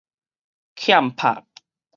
[0.75, 1.45] 欠拍